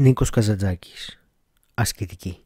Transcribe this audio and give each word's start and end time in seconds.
Νίκος 0.00 0.30
Καζαντζάκης 0.30 1.18
Ασκητική 1.74 2.44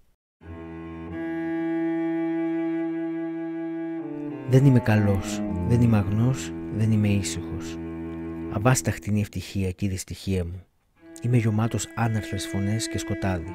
Δεν 4.48 4.64
είμαι 4.64 4.80
καλός, 4.80 5.40
δεν 5.68 5.82
είμαι 5.82 5.96
αγνός, 5.96 6.52
δεν 6.76 6.92
είμαι 6.92 7.08
ήσυχος. 7.08 7.76
Αβάσταχτη 8.52 9.08
είναι 9.08 9.18
η 9.18 9.20
ευτυχία 9.20 9.70
και 9.70 9.86
η 9.86 9.88
δυστυχία 9.88 10.44
μου. 10.44 10.66
Είμαι 11.22 11.36
γεμάτος 11.36 11.86
άναρθρες 11.94 12.46
φωνές 12.46 12.88
και 12.88 12.98
σκοτάδι. 12.98 13.52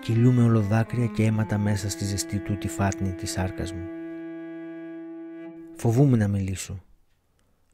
Κυλούμε 0.00 0.42
ολοδάκρυα 0.42 1.06
και 1.06 1.24
αίματα 1.24 1.58
μέσα 1.58 1.90
στη 1.90 2.04
ζεστή 2.04 2.38
του 2.38 2.58
τη 2.58 2.68
φάτνη 2.68 3.12
της 3.12 3.30
σάρκας 3.30 3.72
μου. 3.72 3.86
Φοβούμαι 5.76 6.16
να 6.16 6.28
μιλήσω. 6.28 6.82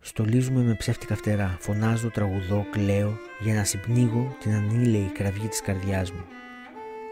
Στολίζουμε 0.07 0.63
με 0.63 0.75
ψεύτικα 0.75 1.17
φτερά, 1.17 1.57
φωνάζω, 1.61 2.11
τραγουδώ, 2.11 2.67
κλαίω 2.71 3.19
για 3.41 3.55
να 3.55 3.65
συμπνίγω 3.65 4.37
την 4.41 4.53
ανήλαιη 4.55 5.11
κραυγή 5.15 5.49
της 5.49 5.61
καρδιάς 5.61 6.13
μου. 6.13 6.25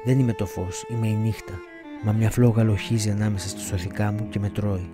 Δεν 0.05 0.19
είμαι 0.19 0.33
το 0.33 0.47
φως, 0.47 0.85
είμαι 0.91 1.09
η 1.09 1.15
νύχτα, 1.15 1.53
μα 2.05 2.13
μια 2.13 2.31
φλόγα 2.31 2.63
λοχίζει 2.63 3.11
ανάμεσα 3.11 3.49
στη 3.49 3.61
σωθικά 3.61 4.13
μου 4.13 4.29
και 4.29 4.39
με 4.39 4.49
τρώει. 4.49 4.91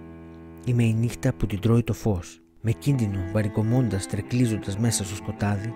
Είμαι 0.64 0.82
η 0.82 0.94
νύχτα 0.94 1.32
που 1.32 1.46
την 1.46 1.60
τρώει 1.60 1.82
το 1.82 1.92
φως. 1.92 2.40
Με 2.60 2.70
κίνδυνο, 2.70 3.18
βαρικομώντας, 3.32 4.06
τρεκλίζοντας 4.06 4.78
μέσα 4.78 5.04
στο 5.04 5.14
σκοτάδι, 5.14 5.74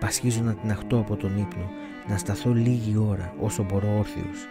πασχίζω 0.00 0.42
να 0.42 0.54
την 0.54 0.70
αχτώ 0.70 0.98
από 0.98 1.16
τον 1.16 1.38
ύπνο, 1.38 1.70
να 2.08 2.16
σταθώ 2.16 2.52
λίγη 2.52 2.96
ώρα 2.96 3.34
όσο 3.40 3.62
μπορώ 3.62 3.98
όρθιος. 3.98 4.46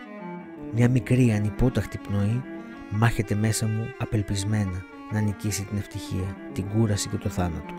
Μια 0.73 0.89
μικρή 0.89 1.31
ανυπόταχτη 1.31 1.97
πνοή 1.97 2.43
μάχεται 2.89 3.35
μέσα 3.35 3.67
μου 3.67 3.87
απελπισμένα 3.97 4.85
να 5.11 5.19
νικήσει 5.19 5.63
την 5.65 5.77
ευτυχία, 5.77 6.35
την 6.53 6.65
κούραση 6.67 7.09
και 7.09 7.17
το 7.17 7.29
θάνατο. 7.29 7.73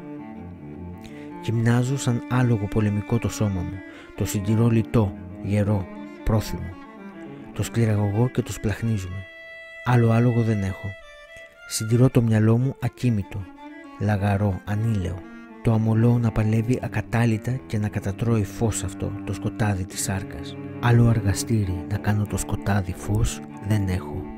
Γυμνάζω 1.43 1.97
σαν 1.97 2.23
άλογο 2.31 2.67
πολεμικό 2.67 3.19
το 3.19 3.29
σώμα 3.29 3.61
μου, 3.61 3.79
το 4.17 4.25
συντηρώ 4.25 4.69
λιτό, 4.69 5.13
γερό, 5.43 5.87
πρόθυμο. 6.25 6.75
Το 7.53 7.63
σκληραγωγώ 7.63 8.29
και 8.29 8.43
το 8.43 8.53
σπλαχνίζουμε. 8.53 9.25
Άλλο 9.85 10.11
άλογο 10.11 10.43
δεν 10.43 10.63
έχω. 10.63 10.89
Συντηρώ 11.69 12.11
το 12.11 12.23
μυαλό 12.23 12.59
μου 12.59 12.77
ακίμητο, 12.81 13.45
λαγαρό, 14.01 14.61
ανήλαιο. 14.65 15.19
Το 15.63 15.73
αμολώ 15.73 16.19
να 16.19 16.31
παλεύει 16.31 16.79
ακατάλητα 16.83 17.53
και 17.67 17.79
να 17.79 17.89
κατατρώει 17.89 18.45
φως 18.45 18.85
αυτό, 18.85 19.13
το 19.25 19.33
σκοτάδι 19.33 19.85
της 19.85 20.03
σάρκας. 20.03 20.57
Άλλο 20.81 21.09
αργαστήρι 21.09 21.85
να 21.91 21.97
κάνω 21.97 22.27
το 22.27 22.37
σκοτάδι 22.37 22.93
φως 22.93 23.41
δεν 23.69 23.89
έχω. 23.89 24.36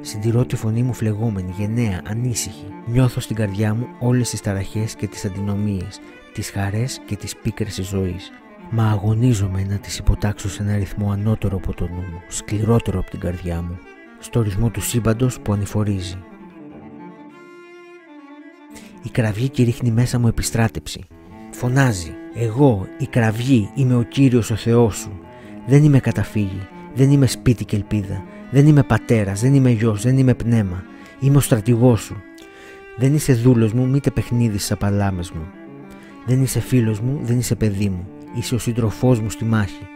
Συντηρώ 0.00 0.44
τη 0.46 0.56
φωνή 0.56 0.82
μου 0.82 0.92
φλεγόμενη, 0.92 1.54
γενναία, 1.58 2.02
ανήσυχη. 2.06 2.66
Νιώθω 2.86 3.20
στην 3.20 3.36
καρδιά 3.36 3.74
μου 3.74 3.86
όλες 3.98 4.30
τις 4.30 4.40
ταραχές 4.40 4.94
και 4.94 5.06
τις 5.06 5.24
αντινομίες, 5.24 6.00
τις 6.32 6.50
χαρές 6.50 7.00
και 7.06 7.16
τις 7.16 7.36
πίκρες 7.36 7.74
της 7.74 7.86
ζωής. 7.86 8.30
Μα 8.70 8.90
αγωνίζομαι 8.90 9.64
να 9.68 9.76
τις 9.76 9.98
υποτάξω 9.98 10.48
σε 10.48 10.62
ένα 10.62 10.76
ρυθμό 10.76 11.10
ανώτερο 11.10 11.56
από 11.56 11.74
το 11.74 11.84
νου 11.84 12.00
μου, 12.00 12.22
σκληρότερο 12.28 12.98
από 12.98 13.10
την 13.10 13.20
καρδιά 13.20 13.62
μου, 13.62 13.78
στο 14.18 14.42
ρυθμό 14.42 14.70
του 14.70 14.80
σύμπαντος 14.80 15.40
που 15.40 15.52
ανηφορίζει. 15.52 16.18
Η 19.02 19.08
κραυγή 19.08 19.48
κηρύχνει 19.48 19.90
μέσα 19.90 20.18
μου 20.18 20.28
επιστράτεψη. 20.28 21.04
Φωνάζει 21.50 22.14
«Εγώ, 22.34 22.86
η 22.98 23.06
κραυγή, 23.06 23.70
είμαι 23.74 23.94
ο 23.94 24.02
Κύριος 24.02 24.50
ο 24.50 24.56
Θεός 24.56 24.96
σου. 24.96 25.20
Δεν 25.66 25.84
είμαι 25.84 26.00
καταφύγη, 26.00 26.68
δεν 26.94 27.10
είμαι 27.10 27.26
σπίτι 27.26 27.64
και 27.64 27.76
ελπίδα, 27.76 28.24
δεν 28.50 28.66
είμαι 28.66 28.82
πατέρας, 28.82 29.40
δεν 29.40 29.54
είμαι 29.54 29.70
γιος, 29.70 30.02
δεν 30.02 30.18
είμαι 30.18 30.34
πνεύμα. 30.34 30.84
Είμαι 31.20 31.36
ο 31.36 31.40
στρατηγός 31.40 32.00
σου. 32.00 32.22
Δεν 32.96 33.14
είσαι 33.14 33.32
δούλος 33.34 33.72
μου, 33.72 33.86
μήτε 33.86 34.10
παιχνίδι 34.10 34.58
στι 34.58 34.72
απαλάμες 34.72 35.30
μου. 35.30 35.46
Δεν 36.26 36.42
είσαι 36.42 36.60
φίλος 36.60 37.00
μου, 37.00 37.20
δεν 37.22 37.38
είσαι 37.38 37.54
παιδί 37.54 37.88
μου. 37.88 38.08
Είσαι 38.34 38.54
ο 38.54 38.58
σύντροφός 38.58 39.20
μου 39.20 39.30
στη 39.30 39.44
μάχη. 39.44 39.86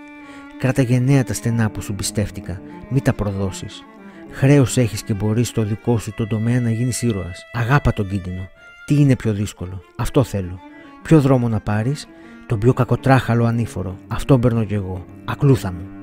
Κράτα 0.58 0.82
γενναία 0.82 1.24
τα 1.24 1.34
στενά 1.34 1.70
που 1.70 1.80
σου 1.82 1.94
πιστεύτηκα, 1.94 2.60
μη 2.90 3.00
τα 3.00 3.12
προδώσεις. 3.12 3.82
Χρέος 4.30 4.76
έχεις 4.76 5.02
και 5.02 5.14
μπορείς 5.14 5.48
στο 5.48 5.62
δικό 5.62 5.98
σου 5.98 6.14
τον 6.14 6.28
τομέα 6.28 6.60
να 6.60 6.70
γίνεις 6.70 7.02
ήρωας. 7.02 7.44
Αγάπα 7.52 7.92
τον 7.92 8.08
κίνδυνο. 8.08 8.48
Τι 8.86 8.94
είναι 8.94 9.16
πιο 9.16 9.32
δύσκολο; 9.32 9.82
Αυτό 9.96 10.22
θέλω. 10.22 10.58
Ποιο 11.02 11.20
δρόμο 11.20 11.48
να 11.48 11.60
πάρεις, 11.60 12.08
τον 12.46 12.58
πιο 12.58 12.72
κακοτράχαλο 12.72 13.44
ανήφορο. 13.44 13.96
Αυτό 14.08 14.38
παίρνω 14.38 14.64
κι 14.64 14.74
εγώ. 14.74 15.04
Ακλούθα 15.24 15.72
μου. 15.72 16.01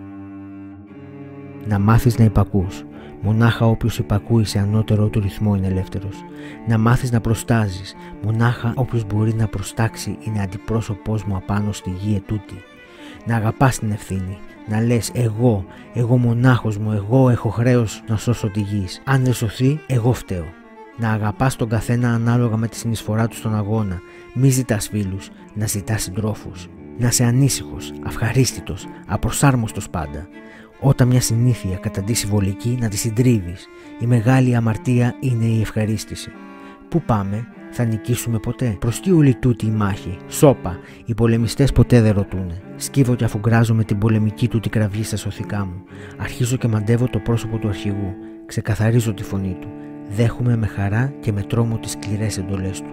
Να 1.65 1.79
μάθεις 1.79 2.17
να 2.17 2.23
υπακούς. 2.23 2.83
Μονάχα 3.21 3.65
όποιος 3.65 3.97
υπακούεις 3.97 4.49
σε 4.49 4.59
ανώτερο 4.59 5.07
του 5.07 5.19
ρυθμό 5.19 5.55
είναι 5.55 5.67
ελεύθερος. 5.67 6.23
Να 6.67 6.77
μάθεις 6.77 7.11
να 7.11 7.21
προστάζεις. 7.21 7.95
Μονάχα 8.23 8.73
όποιος 8.75 9.05
μπορεί 9.05 9.33
να 9.33 9.47
προστάξει 9.47 10.17
είναι 10.19 10.41
αντιπρόσωπός 10.41 11.23
μου 11.23 11.35
απάνω 11.35 11.71
στη 11.71 11.89
γη 11.89 12.15
ετούτη. 12.15 12.63
Να 13.25 13.35
αγαπάς 13.35 13.79
την 13.79 13.91
ευθύνη. 13.91 14.37
Να 14.67 14.81
λες 14.81 15.11
εγώ, 15.13 15.65
εγώ 15.93 16.17
μονάχος 16.17 16.77
μου, 16.77 16.91
εγώ 16.91 17.29
έχω 17.29 17.49
χρέος 17.49 18.03
να 18.07 18.17
σώσω 18.17 18.49
τη 18.49 18.59
γη. 18.59 18.85
Αν 19.03 19.23
δεν 19.23 19.33
σωθεί, 19.33 19.79
εγώ 19.87 20.13
φταίω. 20.13 20.45
Να 20.97 21.11
αγαπάς 21.11 21.55
τον 21.55 21.69
καθένα 21.69 22.13
ανάλογα 22.13 22.57
με 22.57 22.67
τη 22.67 22.75
συνεισφορά 22.75 23.27
του 23.27 23.35
στον 23.35 23.55
αγώνα. 23.55 23.99
Μη 24.33 24.49
ζητάς 24.49 24.87
φίλους, 24.87 25.29
να 25.53 25.67
ζητάς 25.67 26.01
συντρόφους. 26.01 26.67
Να 26.97 27.11
σε 27.11 27.23
ανήσυχος, 27.23 27.93
ευχαρίστητος, 28.07 28.87
απροσάρμοστος 29.07 29.89
πάντα. 29.89 30.27
Όταν 30.81 31.07
μια 31.07 31.21
συνήθεια 31.21 31.77
καταντήσει 31.77 32.27
βολική 32.27 32.77
να 32.81 32.87
τη 32.87 32.97
συντρίβεις. 32.97 33.67
Η 33.99 34.05
μεγάλη 34.05 34.55
αμαρτία 34.55 35.15
είναι 35.19 35.45
η 35.45 35.61
ευχαρίστηση. 35.61 36.31
Πού 36.89 37.01
πάμε, 37.01 37.47
θα 37.71 37.83
νικήσουμε 37.83 38.39
ποτέ; 38.39 38.77
Προς 38.79 38.99
τι 38.99 39.11
όλη 39.11 39.35
τούτη 39.35 39.65
η 39.65 39.69
μάχη; 39.69 40.17
Σώπα, 40.27 40.79
οι 41.05 41.13
πολεμιστές 41.13 41.71
ποτέ 41.71 42.01
δεν 42.01 42.13
ρωτούνε. 42.13 42.61
Σκύβω 42.75 43.15
και 43.15 43.23
αφουγκράζω 43.23 43.73
με 43.73 43.83
την 43.83 43.97
πολεμική 43.97 44.47
του 44.47 44.59
την 44.59 44.71
κραυγή 44.71 45.03
στα 45.03 45.17
σωθικά 45.17 45.65
μου. 45.65 45.83
Αρχίζω 46.17 46.57
και 46.57 46.67
μαντεύω 46.67 47.07
το 47.07 47.19
πρόσωπο 47.19 47.57
του 47.57 47.67
αρχηγού. 47.67 48.13
Ξεκαθαρίζω 48.45 49.13
τη 49.13 49.23
φωνή 49.23 49.57
του. 49.61 49.67
Δέχομαι 50.09 50.57
με 50.57 50.67
χαρά 50.67 51.13
και 51.19 51.31
με 51.31 51.41
τρόμο 51.41 51.77
τις 51.77 51.91
σκληρές 51.91 52.37
εντολές 52.37 52.81
του. 52.81 52.91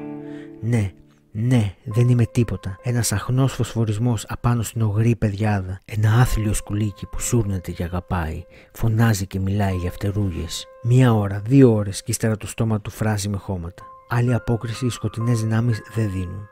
Ναι, 0.60 0.90
ναι, 1.38 1.74
δεν 1.84 2.08
είμαι 2.08 2.24
τίποτα. 2.24 2.78
Ένας 2.82 3.12
αχνός 3.12 3.52
φωσφορισμός 3.52 4.24
απάνω 4.28 4.62
στην 4.62 4.82
ογρή 4.82 5.16
παιδιάδα. 5.16 5.80
Ένα 5.84 6.20
άθλιο 6.20 6.52
σκουλίκι 6.52 7.06
που 7.06 7.20
σούρνεται 7.20 7.70
και 7.70 7.82
αγαπάει. 7.82 8.44
Φωνάζει 8.72 9.26
και 9.26 9.40
μιλάει 9.40 9.76
για 9.76 9.90
φτερούγες. 9.90 10.66
Μία 10.82 11.12
ώρα, 11.14 11.42
δύο 11.46 11.74
ώρες 11.74 12.02
και 12.02 12.10
ύστερα 12.10 12.36
το 12.36 12.46
στόμα 12.46 12.80
του 12.80 12.90
φράζει 12.90 13.28
με 13.28 13.36
χώματα. 13.36 13.82
Άλλη 14.08 14.34
απόκριση 14.34 14.86
οι 14.86 14.90
σκοτεινές 14.90 15.40
δυνάμεις 15.40 15.82
δεν 15.94 16.10
δίνουν. 16.10 16.48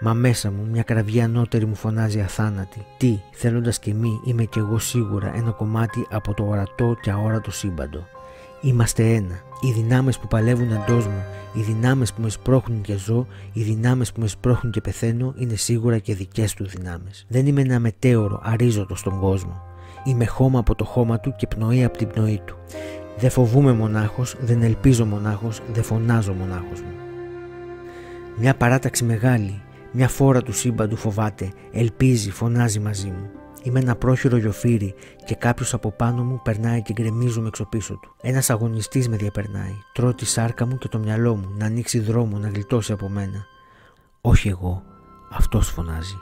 Μα 0.00 0.12
μέσα 0.12 0.50
μου 0.50 0.66
μια 0.70 0.82
κραυγή 0.82 1.20
ανώτερη 1.20 1.66
μου 1.66 1.74
φωνάζει 1.74 2.20
αθάνατη. 2.20 2.86
Τι, 2.96 3.20
θέλοντας 3.32 3.78
και 3.78 3.94
μη, 3.94 4.20
είμαι 4.24 4.44
κι 4.44 4.58
εγώ 4.58 4.78
σίγουρα 4.78 5.34
ένα 5.34 5.50
κομμάτι 5.50 6.06
από 6.10 6.34
το 6.34 6.44
ορατό 6.44 6.96
και 7.00 7.10
αόρατο 7.10 7.50
σύμπαντο. 7.50 8.06
Είμαστε 8.60 9.14
ένα. 9.14 9.40
Οι 9.60 9.72
δυνάμεις 9.72 10.18
που 10.18 10.26
παλεύουν 10.26 10.70
εντός 10.72 11.06
μου, 11.06 11.24
οι 11.52 11.60
δυνάμεις 11.60 12.12
που 12.12 12.22
με 12.22 12.28
σπρώχνουν 12.28 12.80
και 12.80 12.96
ζω, 12.96 13.26
οι 13.52 13.62
δυνάμεις 13.62 14.12
που 14.12 14.20
με 14.20 14.26
σπρώχνουν 14.26 14.72
και 14.72 14.80
πεθαίνω 14.80 15.34
είναι 15.36 15.54
σίγουρα 15.54 15.98
και 15.98 16.14
δικές 16.14 16.54
του 16.54 16.66
δυνάμεις. 16.66 17.26
Δεν 17.28 17.46
είμαι 17.46 17.60
ένα 17.60 17.78
μετέωρο 17.78 18.40
αρίζωτος 18.42 18.98
στον 18.98 19.20
κόσμο. 19.20 19.62
Είμαι 20.04 20.26
χώμα 20.26 20.58
από 20.58 20.74
το 20.74 20.84
χώμα 20.84 21.20
του 21.20 21.34
και 21.36 21.46
πνοή 21.46 21.84
από 21.84 21.98
την 21.98 22.08
πνοή 22.08 22.40
του. 22.44 22.56
Δεν 23.18 23.30
φοβούμαι 23.30 23.72
μονάχος, 23.72 24.36
δεν 24.40 24.62
ελπίζω 24.62 25.04
μονάχος, 25.04 25.60
δεν 25.72 25.82
φωνάζω 25.82 26.32
μονάχος 26.32 26.80
μου. 26.80 26.92
Μια 28.36 28.54
παράταξη 28.54 29.04
μεγάλη, 29.04 29.62
μια 29.92 30.08
φόρα 30.08 30.42
του 30.42 30.52
σύμπαντου 30.52 30.96
φοβάται, 30.96 31.52
ελπίζει, 31.72 32.30
φωνάζει 32.30 32.78
μαζί 32.78 33.06
μου. 33.06 33.39
Είμαι 33.62 33.80
ένα 33.80 33.96
πρόχειρο 33.96 34.36
γιοφύρι 34.36 34.94
και 35.24 35.34
κάποιος 35.34 35.74
από 35.74 35.90
πάνω 35.90 36.24
μου 36.24 36.40
περνάει 36.42 36.82
και 36.82 36.92
γκρεμίζουμε 36.92 37.48
έξω 37.48 37.64
πίσω 37.64 37.94
του. 37.94 38.14
Ένας 38.20 38.50
αγωνιστής 38.50 39.08
με 39.08 39.16
διαπερνάει. 39.16 39.74
Τρώω 39.92 40.14
τη 40.14 40.24
σάρκα 40.26 40.66
μου 40.66 40.78
και 40.78 40.88
το 40.88 40.98
μυαλό 40.98 41.36
μου 41.36 41.54
να 41.58 41.66
ανοίξει 41.66 42.00
δρόμο 42.00 42.38
να 42.38 42.48
γλιτώσει 42.48 42.92
από 42.92 43.08
μένα. 43.08 43.46
Όχι 44.20 44.48
εγώ, 44.48 44.82
αυτός 45.30 45.68
φωνάζει. 45.68 46.16